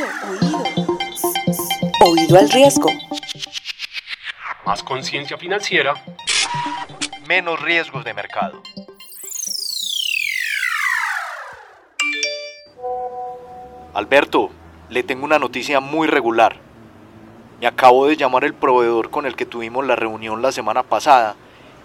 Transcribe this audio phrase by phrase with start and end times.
[0.00, 0.98] oído, oído.
[2.06, 2.88] Oído al riesgo.
[4.64, 5.94] Más conciencia financiera.
[7.26, 8.62] Menos riesgos de mercado.
[13.92, 14.50] Alberto,
[14.88, 16.56] le tengo una noticia muy regular.
[17.60, 21.36] Me acabo de llamar el proveedor con el que tuvimos la reunión la semana pasada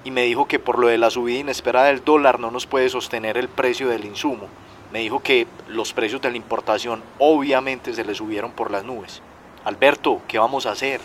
[0.03, 2.89] y me dijo que por lo de la subida inesperada del dólar no nos puede
[2.89, 4.47] sostener el precio del insumo.
[4.95, 9.21] Me dijo que los precios de la importación obviamente se le subieron por las nubes.
[9.65, 11.01] Alberto, ¿qué vamos a hacer?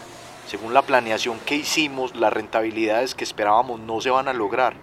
[0.47, 4.75] Según la planeación que hicimos, las rentabilidades que esperábamos no se van a lograr.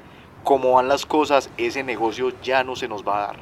[0.44, 3.38] Como van las cosas, ese negocio ya no se nos va a dar.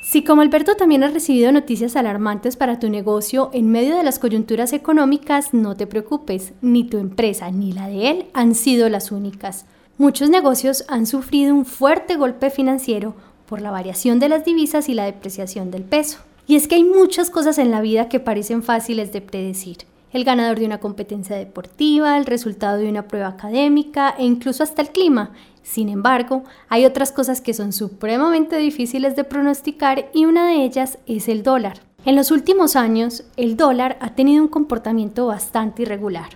[0.00, 4.18] Si como Alberto también has recibido noticias alarmantes para tu negocio en medio de las
[4.18, 9.12] coyunturas económicas, no te preocupes, ni tu empresa ni la de él han sido las
[9.12, 9.66] únicas.
[9.98, 13.14] Muchos negocios han sufrido un fuerte golpe financiero
[13.46, 16.18] por la variación de las divisas y la depreciación del peso.
[16.46, 19.78] Y es que hay muchas cosas en la vida que parecen fáciles de predecir.
[20.12, 24.82] El ganador de una competencia deportiva, el resultado de una prueba académica e incluso hasta
[24.82, 25.32] el clima.
[25.62, 30.98] Sin embargo, hay otras cosas que son supremamente difíciles de pronosticar y una de ellas
[31.06, 31.80] es el dólar.
[32.04, 36.28] En los últimos años, el dólar ha tenido un comportamiento bastante irregular.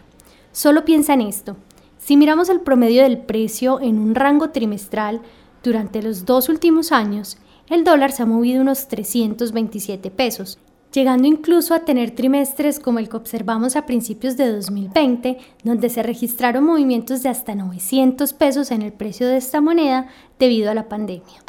[0.51, 1.57] Solo piensa en esto.
[1.99, 5.21] Si miramos el promedio del precio en un rango trimestral,
[5.63, 10.59] durante los dos últimos años, el dólar se ha movido unos 327 pesos,
[10.93, 16.03] llegando incluso a tener trimestres como el que observamos a principios de 2020, donde se
[16.03, 20.89] registraron movimientos de hasta 900 pesos en el precio de esta moneda debido a la
[20.89, 21.43] pandemia.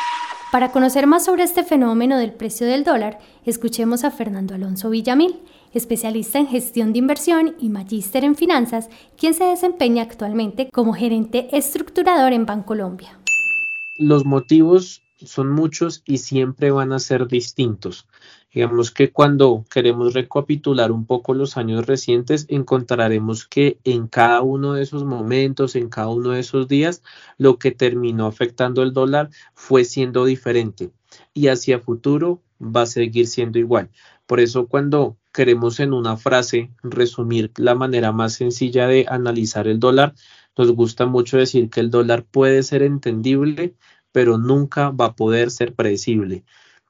[0.51, 5.39] Para conocer más sobre este fenómeno del precio del dólar, escuchemos a Fernando Alonso Villamil,
[5.73, 11.55] especialista en gestión de inversión y magíster en finanzas, quien se desempeña actualmente como gerente
[11.55, 13.18] estructurador en Bancolombia.
[13.99, 18.07] Los motivos son muchos y siempre van a ser distintos.
[18.53, 24.71] Digamos que cuando queremos recapitular un poco los años recientes, encontraremos que en cada uno
[24.71, 27.03] de esos momentos, en cada uno de esos días,
[27.37, 30.91] lo que terminó afectando el dólar fue siendo diferente
[31.33, 33.89] y hacia futuro va a seguir siendo igual.
[34.25, 39.81] Por eso cuando queremos en una frase resumir la manera más sencilla de analizar el
[39.81, 40.15] dólar,
[40.59, 43.75] nos gusta mucho decir que el dólar puede ser entendible,
[44.11, 46.43] pero nunca va a poder ser predecible.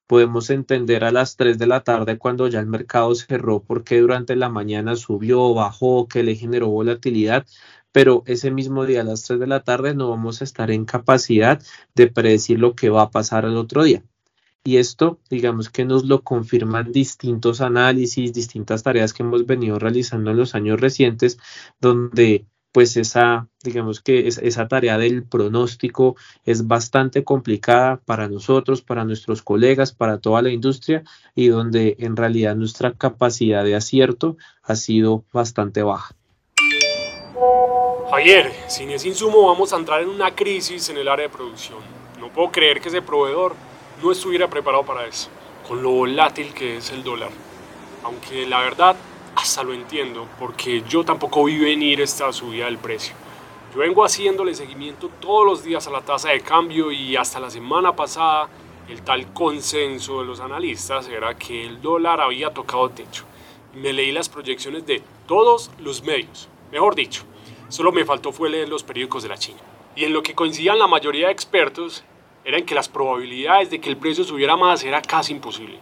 [0.07, 4.35] Podemos entender a las 3 de la tarde cuando ya el mercado cerró porque durante
[4.35, 7.45] la mañana subió bajó, que le generó volatilidad,
[7.91, 10.85] pero ese mismo día a las 3 de la tarde no vamos a estar en
[10.85, 11.61] capacidad
[11.93, 14.03] de predecir lo que va a pasar el otro día.
[14.63, 20.31] Y esto, digamos que nos lo confirman distintos análisis, distintas tareas que hemos venido realizando
[20.31, 21.37] en los años recientes,
[21.79, 26.15] donde pues esa, digamos que esa tarea del pronóstico
[26.45, 31.03] es bastante complicada para nosotros, para nuestros colegas, para toda la industria
[31.33, 36.15] y donde en realidad nuestra capacidad de acierto ha sido bastante baja.
[38.09, 41.79] Javier, sin ese insumo vamos a entrar en una crisis en el área de producción.
[42.19, 43.55] No puedo creer que ese proveedor
[44.01, 45.29] no estuviera preparado para eso,
[45.67, 47.29] con lo volátil que es el dólar.
[48.03, 48.95] Aunque la verdad
[49.35, 53.15] hasta lo entiendo, porque yo tampoco vi venir esta subida del precio.
[53.73, 57.49] Yo vengo haciéndole seguimiento todos los días a la tasa de cambio y hasta la
[57.49, 58.49] semana pasada
[58.89, 63.25] el tal consenso de los analistas era que el dólar había tocado techo.
[63.75, 67.23] Me leí las proyecciones de todos los medios, mejor dicho,
[67.67, 69.59] solo me faltó fue leer los periódicos de la China.
[69.95, 72.03] Y en lo que coincidían la mayoría de expertos
[72.43, 75.77] era en que las probabilidades de que el precio subiera más era casi imposible.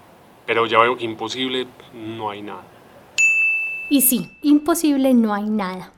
[0.46, 2.77] Pero ya veo que imposible no hay nada.
[3.90, 5.94] Y sí, imposible no hay nada.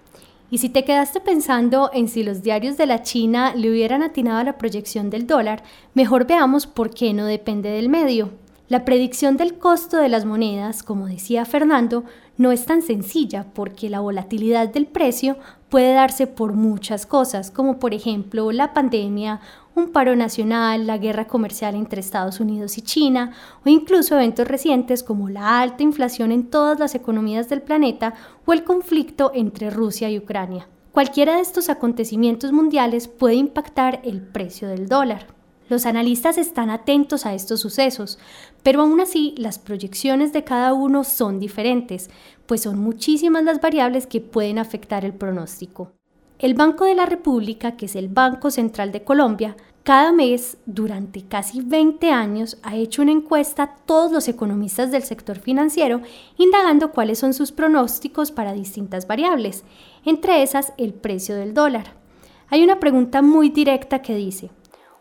[0.51, 4.39] Y si te quedaste pensando en si los diarios de la China le hubieran atinado
[4.39, 5.63] a la proyección del dólar,
[5.93, 8.31] mejor veamos por qué no depende del medio.
[8.67, 12.03] La predicción del costo de las monedas, como decía Fernando,
[12.37, 15.37] no es tan sencilla porque la volatilidad del precio
[15.69, 19.41] puede darse por muchas cosas, como por ejemplo la pandemia,
[19.79, 23.33] un paro nacional, la guerra comercial entre Estados Unidos y China,
[23.65, 28.13] o incluso eventos recientes como la alta inflación en todas las economías del planeta
[28.45, 30.67] o el conflicto entre Rusia y Ucrania.
[30.91, 35.27] Cualquiera de estos acontecimientos mundiales puede impactar el precio del dólar.
[35.69, 38.17] Los analistas están atentos a estos sucesos,
[38.63, 42.09] pero aún así las proyecciones de cada uno son diferentes,
[42.47, 45.93] pues son muchísimas las variables que pueden afectar el pronóstico.
[46.39, 51.23] El Banco de la República, que es el Banco Central de Colombia, cada mes, durante
[51.23, 56.01] casi 20 años, ha hecho una encuesta a todos los economistas del sector financiero,
[56.37, 59.63] indagando cuáles son sus pronósticos para distintas variables,
[60.05, 61.93] entre esas el precio del dólar.
[62.49, 64.51] Hay una pregunta muy directa que dice,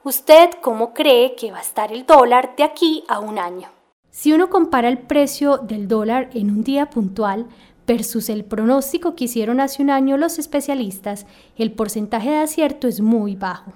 [0.04, 3.68] ¿usted cómo cree que va a estar el dólar de aquí a un año?
[4.10, 7.46] Si uno compara el precio del dólar en un día puntual
[7.86, 11.26] versus el pronóstico que hicieron hace un año los especialistas,
[11.56, 13.72] el porcentaje de acierto es muy bajo.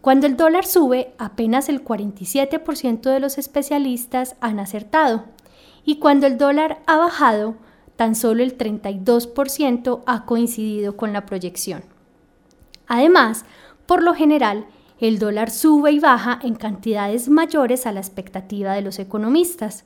[0.00, 5.24] Cuando el dólar sube, apenas el 47% de los especialistas han acertado.
[5.84, 7.56] Y cuando el dólar ha bajado,
[7.96, 11.82] tan solo el 32% ha coincidido con la proyección.
[12.86, 13.44] Además,
[13.86, 14.66] por lo general,
[14.98, 19.84] el dólar sube y baja en cantidades mayores a la expectativa de los economistas.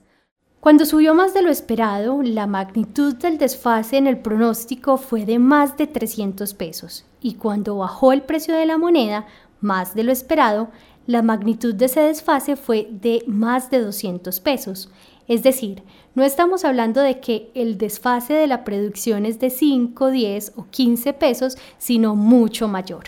[0.60, 5.38] Cuando subió más de lo esperado, la magnitud del desfase en el pronóstico fue de
[5.38, 9.26] más de 300 pesos y cuando bajó el precio de la moneda,
[9.60, 10.70] más de lo esperado,
[11.06, 14.90] la magnitud de ese desfase fue de más de 200 pesos.
[15.26, 15.82] Es decir,
[16.14, 20.66] no estamos hablando de que el desfase de la producción es de 5, 10 o
[20.70, 23.04] 15 pesos, sino mucho mayor.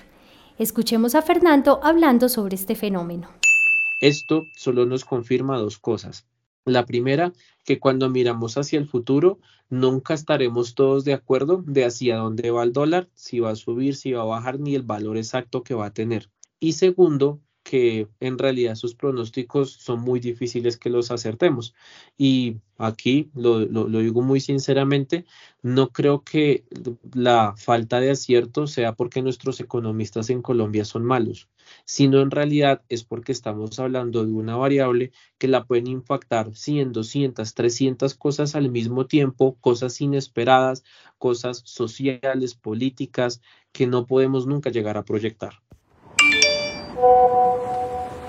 [0.59, 3.29] Escuchemos a Fernando hablando sobre este fenómeno.
[4.01, 6.27] Esto solo nos confirma dos cosas.
[6.65, 7.33] La primera,
[7.65, 9.39] que cuando miramos hacia el futuro,
[9.69, 13.97] nunca estaremos todos de acuerdo de hacia dónde va el dólar, si va a subir,
[13.97, 16.31] si va a bajar, ni el valor exacto que va a tener.
[16.63, 21.75] Y segundo, que en realidad sus pronósticos son muy difíciles que los acertemos.
[22.17, 25.25] Y aquí lo, digo muy sinceramente,
[25.61, 26.65] no creo que
[27.15, 31.49] la falta de acierto sea porque nuestros economistas en Colombia son malos,
[31.85, 36.93] sino en realidad es porque estamos hablando de una variable que la pueden impactar 100,
[36.93, 40.85] 200, 300 cosas al mismo tiempo, cosas inesperadas,
[41.19, 43.43] cosas sociales, políticas,
[43.73, 45.61] que no podemos nunca llegar a proyectar.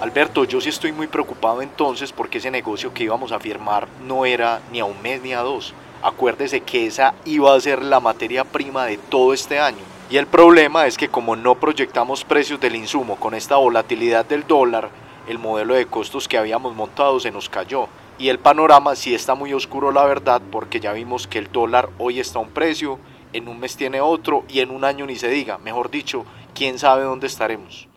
[0.04, 4.26] Alberto, yo sí estoy muy preocupado entonces porque ese negocio que íbamos a firmar no
[4.26, 5.74] era ni a un mes ni a dos.
[6.02, 9.80] Acuérdese que esa iba a ser la materia prima de todo este año.
[10.10, 14.46] Y el problema es que como no proyectamos precios del insumo con esta volatilidad del
[14.46, 14.90] dólar,
[15.30, 17.88] el modelo de costos que habíamos montado se nos cayó.
[18.20, 21.88] Y el panorama sí está muy oscuro la verdad porque ya vimos que el dólar
[21.98, 23.00] hoy está a un precio,
[23.32, 25.60] en un mes tiene otro y en un año ni se diga.
[25.60, 27.88] Mejor dicho, quién sabe dónde estaremos.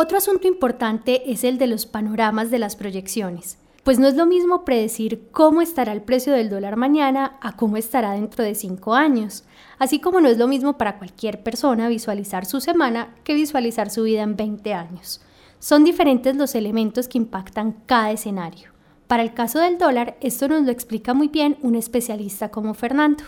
[0.00, 4.26] Otro asunto importante es el de los panoramas de las proyecciones, pues no es lo
[4.26, 8.94] mismo predecir cómo estará el precio del dólar mañana a cómo estará dentro de cinco
[8.94, 9.42] años,
[9.80, 14.04] así como no es lo mismo para cualquier persona visualizar su semana que visualizar su
[14.04, 15.20] vida en 20 años.
[15.58, 18.70] Son diferentes los elementos que impactan cada escenario.
[19.08, 23.24] Para el caso del dólar, esto nos lo explica muy bien un especialista como Fernando.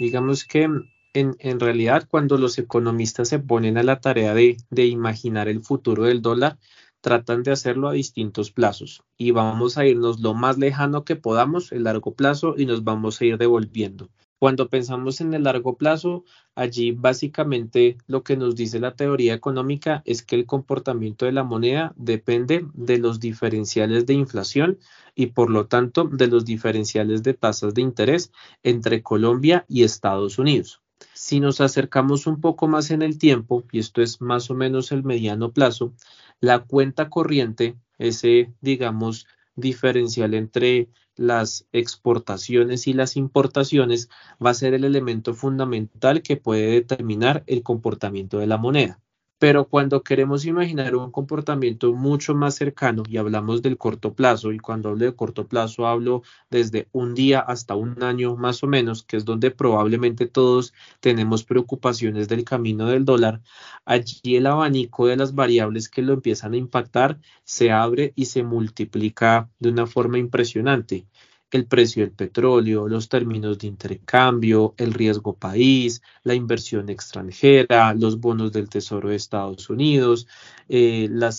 [0.00, 0.68] Digamos que
[1.12, 6.04] en, realidad cuando los economistas se ponen a la tarea de, de imaginar el futuro
[6.04, 6.58] del dólar,
[7.00, 11.72] tratan de hacerlo a distintos plazos y vamos a irnos lo más lejano que podamos,
[11.72, 14.10] el largo plazo, y nos vamos a ir devolviendo.
[14.38, 16.24] Cuando pensamos en el largo plazo,
[16.54, 21.44] allí básicamente lo que nos dice la teoría económica es que el comportamiento de la
[21.44, 24.78] moneda depende de los diferenciales de inflación
[25.14, 30.38] y por lo tanto de los diferenciales de tasas de interés entre Colombia y Estados
[30.38, 30.80] Unidos.
[31.22, 34.90] Si nos acercamos un poco más en el tiempo, y esto es más o menos
[34.90, 35.92] el mediano plazo,
[36.40, 44.08] la cuenta corriente, ese, digamos, diferencial entre las exportaciones y las importaciones,
[44.44, 48.98] va a ser el elemento fundamental que puede determinar el comportamiento de la moneda.
[49.40, 54.58] Pero cuando queremos imaginar un comportamiento mucho más cercano y hablamos del corto plazo, y
[54.58, 59.02] cuando hablo de corto plazo hablo desde un día hasta un año más o menos,
[59.02, 63.40] que es donde probablemente todos tenemos preocupaciones del camino del dólar,
[63.86, 68.42] allí el abanico de las variables que lo empiezan a impactar se abre y se
[68.42, 71.06] multiplica de una forma impresionante
[71.50, 78.20] el precio del petróleo, los términos de intercambio, el riesgo país, la inversión extranjera, los
[78.20, 80.28] bonos del Tesoro de Estados Unidos,
[80.68, 81.32] eh, la,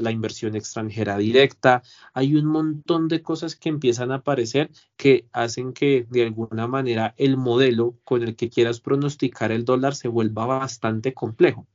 [0.00, 1.82] la, inversión extranjera directa.
[2.14, 7.14] Hay un montón de cosas que empiezan a aparecer que hacen que de alguna manera
[7.16, 11.66] el modelo con el que quieras pronosticar el dólar se vuelva bastante complejo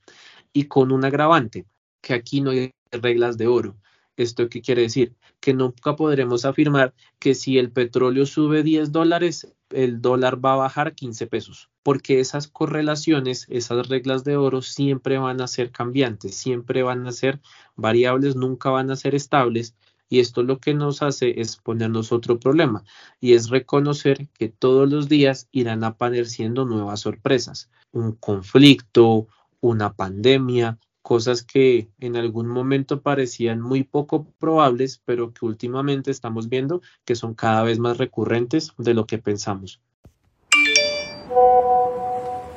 [0.54, 1.66] y con un agravante,
[2.02, 3.78] que aquí no hay reglas de oro.
[4.18, 5.16] ¿Esto qué quiere decir?
[5.40, 10.58] Que nunca podremos afirmar que si el petróleo sube 10 dólares, el dólar va a
[10.58, 16.36] bajar 15 pesos, porque esas correlaciones, esas reglas de oro siempre van a ser cambiantes,
[16.36, 17.40] siempre van a ser
[17.76, 19.76] variables, nunca van a ser estables.
[20.10, 22.84] Y esto lo que nos hace es ponernos otro problema,
[23.22, 29.28] y es reconocer que todos los días irán apareciendo nuevas sorpresas, un conflicto,
[29.62, 36.50] una pandemia, cosas que en algún momento parecían muy poco probables, pero que últimamente estamos
[36.50, 39.82] viendo que son cada vez más recurrentes de lo que pensamos.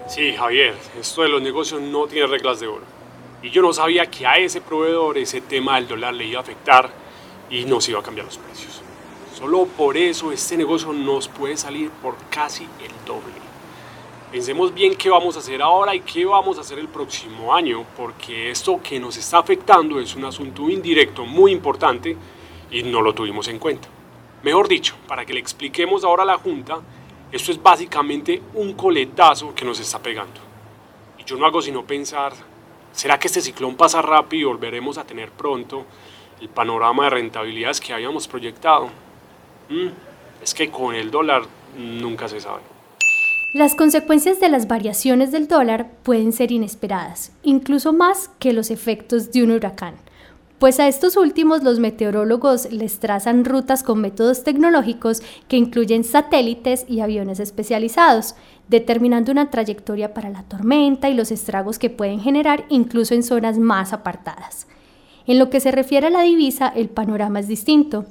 [0.06, 2.84] Sí, Javier, esto de los negocios no tiene reglas de oro.
[3.42, 6.42] Y yo no sabía que a ese proveedor ese tema del dólar le iba a
[6.42, 6.90] afectar
[7.50, 8.82] y nos iba a cambiar los precios.
[9.36, 13.43] Solo por eso este negocio nos puede salir por casi el doble.
[14.34, 17.86] Pensemos bien qué vamos a hacer ahora y qué vamos a hacer el próximo año,
[17.96, 22.16] porque esto que nos está afectando es un asunto indirecto muy importante
[22.68, 23.86] y no lo tuvimos en cuenta.
[24.42, 26.80] Mejor dicho, para que le expliquemos ahora a la Junta,
[27.30, 30.40] esto es básicamente un coletazo que nos está pegando.
[31.16, 32.32] Y yo no hago sino pensar,
[32.90, 35.86] ¿será que este ciclón pasa rápido y volveremos a tener pronto
[36.40, 38.88] el panorama de rentabilidades que habíamos proyectado?
[39.68, 39.90] Mm,
[40.42, 41.44] es que con el dólar
[41.78, 42.73] nunca se sabe.
[43.54, 49.30] Las consecuencias de las variaciones del dólar pueden ser inesperadas, incluso más que los efectos
[49.30, 49.94] de un huracán,
[50.58, 56.84] pues a estos últimos los meteorólogos les trazan rutas con métodos tecnológicos que incluyen satélites
[56.88, 58.34] y aviones especializados,
[58.66, 63.56] determinando una trayectoria para la tormenta y los estragos que pueden generar incluso en zonas
[63.56, 64.66] más apartadas.
[65.28, 68.04] En lo que se refiere a la divisa, el panorama es distinto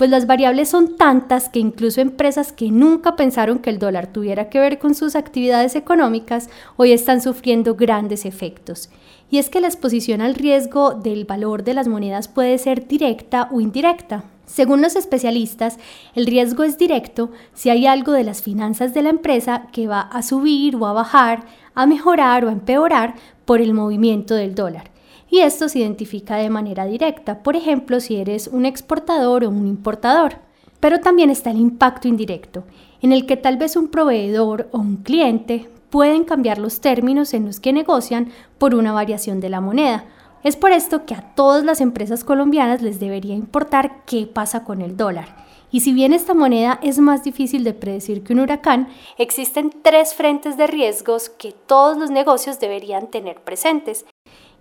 [0.00, 4.48] pues las variables son tantas que incluso empresas que nunca pensaron que el dólar tuviera
[4.48, 8.88] que ver con sus actividades económicas hoy están sufriendo grandes efectos.
[9.30, 13.50] Y es que la exposición al riesgo del valor de las monedas puede ser directa
[13.52, 14.24] o indirecta.
[14.46, 15.76] Según los especialistas,
[16.14, 20.00] el riesgo es directo si hay algo de las finanzas de la empresa que va
[20.00, 24.89] a subir o a bajar, a mejorar o a empeorar por el movimiento del dólar
[25.30, 29.66] y esto se identifica de manera directa, por ejemplo, si eres un exportador o un
[29.66, 30.38] importador.
[30.80, 32.64] Pero también está el impacto indirecto,
[33.00, 37.46] en el que tal vez un proveedor o un cliente pueden cambiar los términos en
[37.46, 40.04] los que negocian por una variación de la moneda.
[40.42, 44.80] Es por esto que a todas las empresas colombianas les debería importar qué pasa con
[44.80, 45.36] el dólar.
[45.72, 50.14] Y si bien esta moneda es más difícil de predecir que un huracán, existen tres
[50.14, 54.04] frentes de riesgos que todos los negocios deberían tener presentes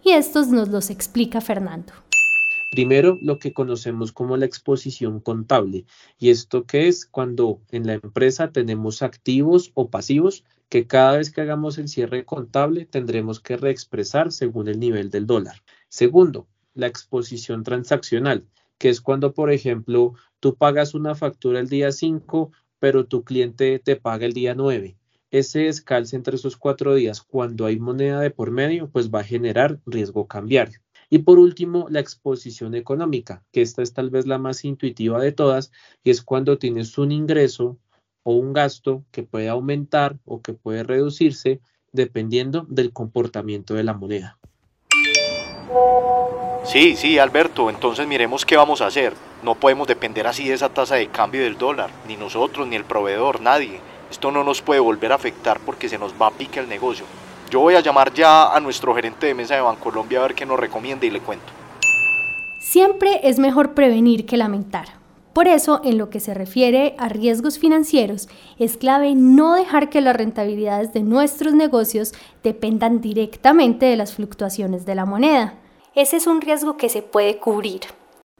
[0.03, 1.93] y estos nos los explica Fernando.
[2.71, 5.85] Primero, lo que conocemos como la exposición contable.
[6.19, 7.05] ¿Y esto qué es?
[7.07, 12.25] Cuando en la empresa tenemos activos o pasivos que cada vez que hagamos el cierre
[12.25, 15.63] contable tendremos que reexpresar según el nivel del dólar.
[15.87, 18.45] Segundo, la exposición transaccional,
[18.77, 23.79] que es cuando, por ejemplo, tú pagas una factura el día 5, pero tu cliente
[23.79, 24.98] te paga el día 9
[25.31, 29.23] ese descalce entre esos cuatro días, cuando hay moneda de por medio, pues va a
[29.23, 30.79] generar riesgo cambiario.
[31.09, 35.31] Y por último, la exposición económica, que esta es tal vez la más intuitiva de
[35.31, 35.71] todas,
[36.03, 37.77] y es cuando tienes un ingreso
[38.23, 43.93] o un gasto que puede aumentar o que puede reducirse dependiendo del comportamiento de la
[43.93, 44.37] moneda.
[46.65, 49.13] Sí, sí, Alberto, entonces miremos qué vamos a hacer.
[49.41, 52.85] No podemos depender así de esa tasa de cambio del dólar, ni nosotros, ni el
[52.85, 53.79] proveedor, nadie.
[54.09, 57.05] Esto no nos puede volver a afectar porque se nos va a pique el negocio.
[57.49, 60.45] Yo voy a llamar ya a nuestro gerente de mesa de Bancolombia a ver qué
[60.45, 61.51] nos recomienda y le cuento.
[62.59, 64.99] Siempre es mejor prevenir que lamentar.
[65.33, 70.01] Por eso, en lo que se refiere a riesgos financieros, es clave no dejar que
[70.01, 72.13] las rentabilidades de nuestros negocios
[72.43, 75.53] dependan directamente de las fluctuaciones de la moneda.
[75.95, 77.81] Ese es un riesgo que se puede cubrir.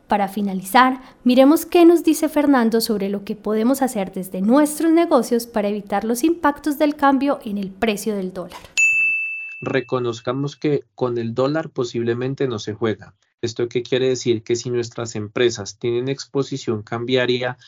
[0.09, 5.45] Para finalizar, miremos qué nos dice Fernando sobre lo que podemos hacer desde nuestros negocios
[5.45, 8.59] para evitar los impactos del cambio en el precio del dólar.
[9.61, 13.13] Reconozcamos que con el dólar posiblemente no se juega.
[13.43, 14.41] ¿Esto qué quiere decir?
[14.41, 17.59] Que si nuestras empresas tienen exposición cambiaria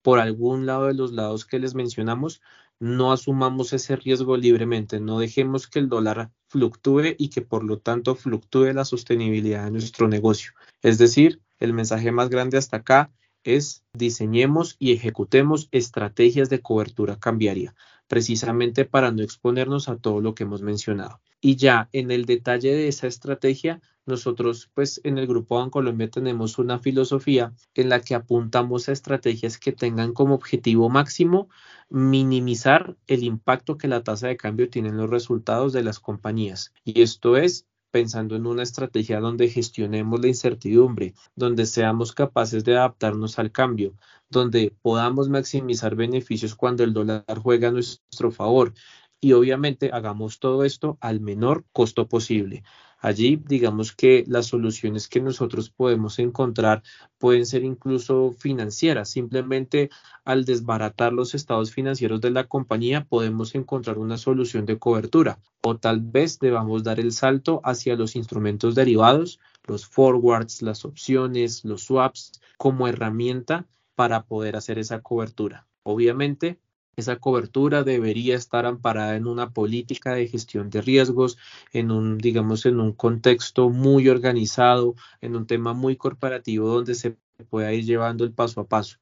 [0.00, 2.40] por algún lado de los lados que les mencionamos,
[2.80, 7.78] no asumamos ese riesgo libremente, no dejemos que el dólar fluctúe y que por lo
[7.78, 10.52] tanto fluctúe la sostenibilidad de nuestro negocio.
[10.82, 13.10] Es decir, el mensaje más grande hasta acá
[13.44, 17.74] es diseñemos y ejecutemos estrategias de cobertura cambiaria,
[18.08, 21.20] precisamente para no exponernos a todo lo que hemos mencionado.
[21.40, 26.58] Y ya en el detalle de esa estrategia, nosotros pues en el Grupo Bancolombia tenemos
[26.58, 31.48] una filosofía en la que apuntamos a estrategias que tengan como objetivo máximo
[31.90, 36.72] minimizar el impacto que la tasa de cambio tiene en los resultados de las compañías.
[36.82, 42.76] Y esto es pensando en una estrategia donde gestionemos la incertidumbre, donde seamos capaces de
[42.76, 43.94] adaptarnos al cambio,
[44.28, 48.74] donde podamos maximizar beneficios cuando el dólar juega a nuestro favor
[49.20, 52.64] y obviamente hagamos todo esto al menor costo posible.
[53.04, 56.82] Allí, digamos que las soluciones que nosotros podemos encontrar
[57.18, 59.10] pueden ser incluso financieras.
[59.10, 59.90] Simplemente
[60.24, 65.76] al desbaratar los estados financieros de la compañía podemos encontrar una solución de cobertura o
[65.76, 71.82] tal vez debamos dar el salto hacia los instrumentos derivados, los forwards, las opciones, los
[71.82, 75.66] swaps como herramienta para poder hacer esa cobertura.
[75.82, 76.58] Obviamente,
[76.96, 81.38] esa cobertura debería estar amparada en una política de gestión de riesgos,
[81.72, 87.16] en un, digamos, en un contexto muy organizado, en un tema muy corporativo donde se
[87.50, 88.98] pueda ir llevando el paso a paso.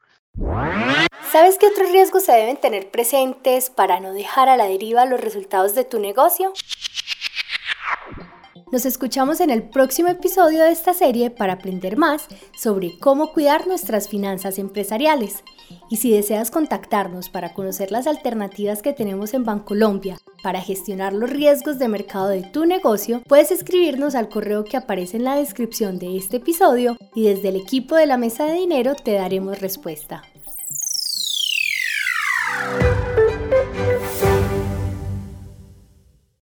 [1.31, 5.21] ¿Sabes qué otros riesgos se deben tener presentes para no dejar a la deriva los
[5.21, 6.53] resultados de tu negocio?
[8.71, 13.67] Nos escuchamos en el próximo episodio de esta serie para aprender más sobre cómo cuidar
[13.67, 15.45] nuestras finanzas empresariales.
[15.91, 21.31] Y si deseas contactarnos para conocer las alternativas que tenemos en Bancolombia para gestionar los
[21.31, 25.99] riesgos de mercado de tu negocio, puedes escribirnos al correo que aparece en la descripción
[25.99, 30.23] de este episodio y desde el equipo de la mesa de dinero te daremos respuesta.